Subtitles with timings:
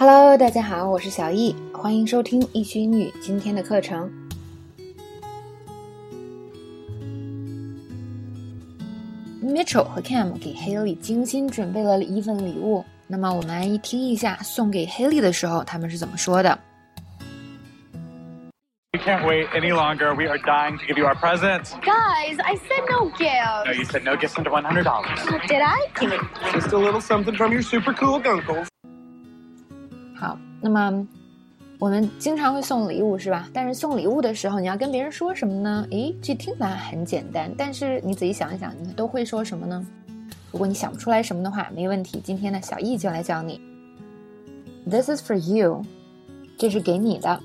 [0.00, 4.08] Hello，大家好，我是小易，欢迎收听易学英语今天的课程。
[9.42, 16.56] Mitchell 和 Cam 给 Haley 精心准备了一份礼物，那么我们来一听一下送给 Haley 的时候他们是怎么说的。
[18.92, 20.14] We can't wait any longer.
[20.14, 21.72] We are dying to give you our presents.
[21.82, 23.66] Guys, I said no gifts.
[23.66, 25.18] No, you said no gifts under one hundred dollars.
[25.48, 25.88] Did I?
[26.52, 28.68] Just a little something from your super cool uncles.
[30.18, 31.06] 好，那么
[31.78, 33.48] 我们经常会送礼物，是吧？
[33.52, 35.86] 但是送礼物的时候，你要跟别人说什么呢？
[35.92, 39.86] 诶，这听起来很简单，但是你仔细想一想，你都会说什么呢？
[40.50, 43.60] 如果你想不出来什么的话，没问题，今天呢，小易就来教你。
[44.90, 45.84] This is for you，
[46.58, 47.40] 这是给你的。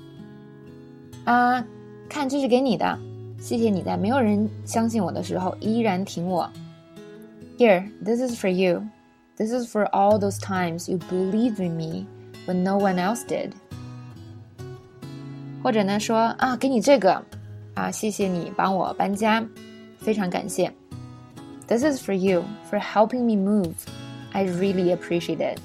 [1.22, 1.64] 啊，
[2.08, 2.98] 看，这是给你的，
[3.38, 6.50] 谢谢你在没有人相信我的时候依然挺我。
[7.56, 8.82] Here, this is for you.
[9.36, 12.06] This is for all those times you believe in me
[12.46, 13.50] when no one else did.
[15.62, 17.22] 或者呢，说啊，给你这个，
[17.74, 19.46] 啊，谢谢你帮我搬家，
[19.98, 20.72] 非常感谢。
[21.66, 23.72] This is for you for helping me move.
[24.32, 25.58] I really appreciate it.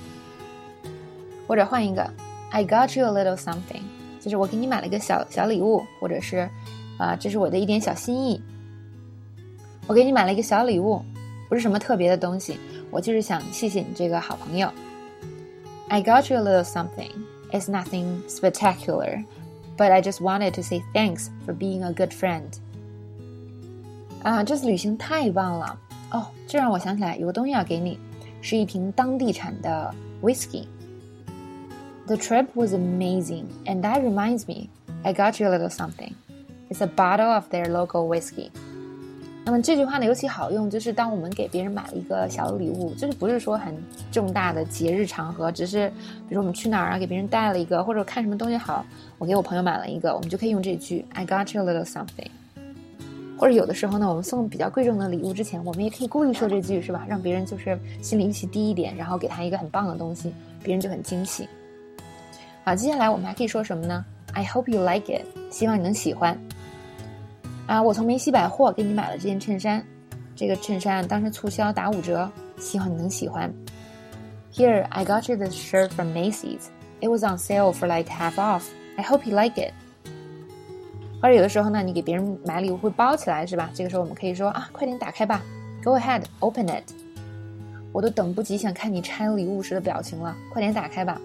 [1.48, 2.10] 或者换一个
[2.52, 3.82] ，I got you a little something.
[4.22, 6.50] 就是我给你买了个小小礼物，或者是，
[6.98, 8.42] 啊，这是我的一点小心意。
[9.88, 11.02] 我给你买了一个小礼物，
[11.50, 12.58] 不是什么特别的东西，
[12.92, 14.72] 我就是想谢谢你这个好朋友。
[15.89, 17.13] I got you a little something.
[17.53, 19.25] It's nothing spectacular,
[19.77, 22.51] but I just wanted to say thanks for being a good friend.
[24.23, 25.79] 啊，这次旅行太棒了
[26.11, 26.27] 哦！
[26.47, 27.99] 这让我想起来有个东西要给你，
[28.41, 34.69] 是一瓶当地产的 whisky。The trip was amazing, and that reminds me,
[35.03, 36.15] I got you a little something.
[36.71, 38.51] It's a bottle of their local whiskey.
[39.50, 43.76] 那么这句话呢，尤其好用，就是当我们给别人买了一个小礼物，就是不是说很
[44.12, 45.96] 重大的节日场合，只是比
[46.30, 48.86] 如说我们去哪儿啊，给别人带了一个，或者看什么东西好，
[49.18, 52.30] 我给我朋友买了一个，我们就可以用这句 I got you a little something。
[53.40, 57.08] 或者有的时候呢，我们送比较贵重的礼物之前，我们也可以故意说这句，是吧？
[57.10, 60.32] 让别人就是心里预期低一点，然后给他一个很棒的东西，
[60.62, 61.50] 别人就很惊喜。
[62.64, 66.40] 好，接下来我们还可以说什么呢？I hope you like it，希望你能喜欢。
[67.69, 69.85] 啊，我从梅西百货给你买了这件衬衫，
[70.37, 73.53] 这个衬衫当时促销打五折，希望你能喜欢。
[74.53, 76.69] Here I got you this shirt from Macy's.
[77.01, 78.65] It was on sale for like half off.
[78.97, 79.73] I hope you like it.
[81.21, 83.71] 或者有的时候呢，你给别人买礼物会包起来，是吧？
[83.75, 85.41] 这个时候我们可以说啊，快点打开吧，
[85.83, 86.93] Go ahead, open it.
[87.93, 91.21] 我都等不及想看你拆礼物时的表情了，快点打开吧。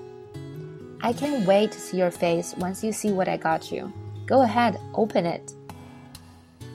[0.99, 3.89] I can't wait to see your face once you see what I got you.
[4.27, 5.53] Go ahead, open it.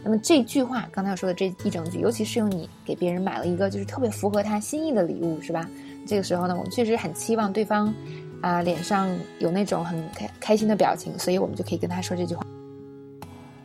[0.04, 5.70] 那么这句话刚才我说的这一整句，尤其适用你给别人买了一个就是特别符合他心意的礼物，是吧？
[6.08, 7.94] 这个时候呢，我们确实很期望对方
[8.42, 12.46] 啊脸上有那种很开开心的表情，所以我们就可以跟他说这句话。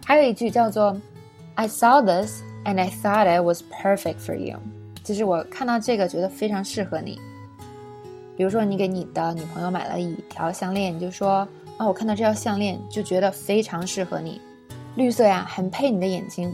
[0.04, 1.00] 还有一句叫做
[1.54, 4.58] "I saw this and I thought it was perfect for you"，
[5.02, 7.18] 就是我看到这个觉得非常适合你。
[8.36, 14.40] 比如说，你给你的女朋友买了一条项链，你就说啊，我看到这条项链就觉得非常适合你，
[14.95, 16.53] 绿色呀，很配你的眼睛。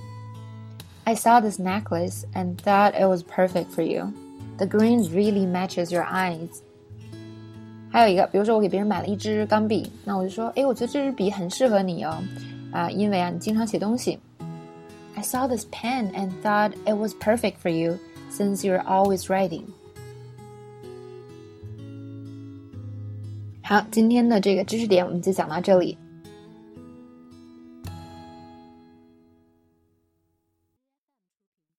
[1.04, 4.12] I saw this necklace and thought it was perfect for you.
[4.58, 6.50] The green really matches your eyes.
[7.92, 12.18] 还有一个，比如说我给别人买了一支钢笔，那我就说，哎，我觉得这支笔很适合你哦，
[12.72, 14.20] 啊，因为啊，你经常写东西。
[15.16, 17.98] I saw this pen and thought it was perfect for you
[18.30, 19.64] since you're always writing.
[23.64, 25.98] 好，今天的这个知识点我们就讲到这里。